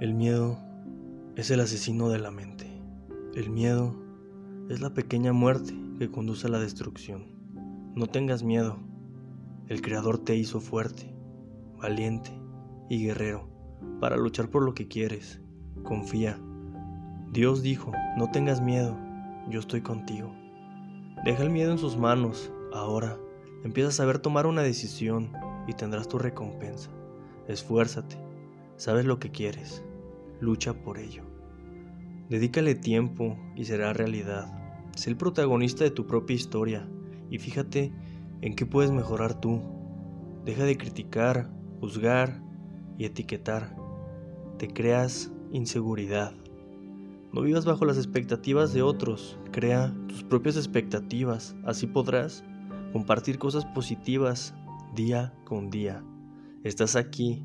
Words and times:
El 0.00 0.12
miedo 0.12 0.58
es 1.36 1.52
el 1.52 1.60
asesino 1.60 2.08
de 2.08 2.18
la 2.18 2.32
mente. 2.32 2.66
El 3.36 3.50
miedo 3.50 3.94
es 4.68 4.80
la 4.80 4.92
pequeña 4.92 5.32
muerte 5.32 5.72
que 6.00 6.10
conduce 6.10 6.48
a 6.48 6.50
la 6.50 6.58
destrucción. 6.58 7.26
No 7.94 8.08
tengas 8.08 8.42
miedo. 8.42 8.76
El 9.68 9.82
Creador 9.82 10.18
te 10.18 10.34
hizo 10.34 10.60
fuerte, 10.60 11.14
valiente 11.76 12.32
y 12.90 13.04
guerrero 13.04 13.48
para 14.00 14.16
luchar 14.16 14.50
por 14.50 14.64
lo 14.64 14.74
que 14.74 14.88
quieres. 14.88 15.40
Confía. 15.84 16.40
Dios 17.30 17.62
dijo, 17.62 17.92
no 18.16 18.32
tengas 18.32 18.60
miedo, 18.60 18.98
yo 19.48 19.60
estoy 19.60 19.82
contigo. 19.82 20.34
Deja 21.24 21.44
el 21.44 21.50
miedo 21.50 21.70
en 21.70 21.78
sus 21.78 21.96
manos. 21.96 22.50
Ahora 22.72 23.16
empieza 23.62 23.90
a 23.90 23.92
saber 23.92 24.18
tomar 24.18 24.46
una 24.46 24.62
decisión 24.62 25.30
y 25.68 25.72
tendrás 25.74 26.08
tu 26.08 26.18
recompensa. 26.18 26.90
Esfuérzate. 27.46 28.33
Sabes 28.76 29.04
lo 29.04 29.18
que 29.18 29.30
quieres. 29.30 29.84
Lucha 30.40 30.74
por 30.74 30.98
ello. 30.98 31.22
Dedícale 32.28 32.74
tiempo 32.74 33.38
y 33.54 33.64
será 33.64 33.92
realidad. 33.92 34.52
Sé 34.96 35.10
el 35.10 35.16
protagonista 35.16 35.84
de 35.84 35.90
tu 35.90 36.06
propia 36.06 36.34
historia 36.34 36.88
y 37.30 37.38
fíjate 37.38 37.92
en 38.40 38.54
qué 38.54 38.66
puedes 38.66 38.90
mejorar 38.90 39.40
tú. 39.40 39.60
Deja 40.44 40.64
de 40.64 40.76
criticar, 40.76 41.50
juzgar 41.80 42.42
y 42.98 43.04
etiquetar. 43.04 43.76
Te 44.58 44.68
creas 44.68 45.32
inseguridad. 45.52 46.34
No 47.32 47.42
vivas 47.42 47.64
bajo 47.64 47.84
las 47.84 47.96
expectativas 47.96 48.72
de 48.72 48.82
otros, 48.82 49.38
crea 49.50 49.92
tus 50.08 50.22
propias 50.22 50.56
expectativas, 50.56 51.56
así 51.64 51.86
podrás 51.86 52.44
compartir 52.92 53.38
cosas 53.38 53.64
positivas 53.66 54.54
día 54.94 55.34
con 55.44 55.68
día. 55.70 56.04
Estás 56.62 56.94
aquí 56.94 57.44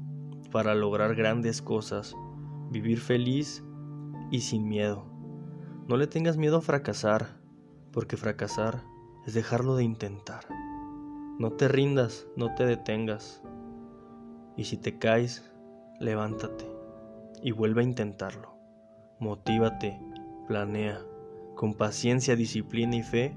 para 0.51 0.75
lograr 0.75 1.15
grandes 1.15 1.61
cosas, 1.61 2.15
vivir 2.71 2.99
feliz 2.99 3.63
y 4.31 4.41
sin 4.41 4.67
miedo. 4.67 5.05
No 5.87 5.97
le 5.97 6.07
tengas 6.07 6.37
miedo 6.37 6.57
a 6.57 6.61
fracasar, 6.61 7.27
porque 7.91 8.17
fracasar 8.17 8.83
es 9.25 9.33
dejarlo 9.33 9.75
de 9.75 9.83
intentar. 9.83 10.45
No 11.39 11.51
te 11.51 11.67
rindas, 11.67 12.27
no 12.35 12.53
te 12.55 12.65
detengas. 12.65 13.41
Y 14.55 14.65
si 14.65 14.77
te 14.77 14.97
caes, 14.97 15.49
levántate 15.99 16.69
y 17.41 17.51
vuelve 17.51 17.81
a 17.81 17.85
intentarlo. 17.85 18.55
Motívate, 19.19 19.99
planea. 20.47 20.99
Con 21.55 21.73
paciencia, 21.73 22.35
disciplina 22.35 22.95
y 22.95 23.03
fe, 23.03 23.35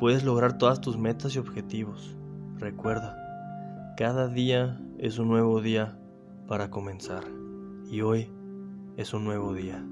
puedes 0.00 0.24
lograr 0.24 0.58
todas 0.58 0.80
tus 0.80 0.98
metas 0.98 1.34
y 1.34 1.38
objetivos. 1.38 2.16
Recuerda, 2.58 3.16
cada 3.96 4.28
día 4.28 4.80
es 4.98 5.18
un 5.18 5.28
nuevo 5.28 5.60
día 5.60 5.98
para 6.52 6.68
comenzar. 6.68 7.24
Y 7.90 8.02
hoy 8.02 8.28
es 8.98 9.14
un 9.14 9.24
nuevo 9.24 9.54
día. 9.54 9.82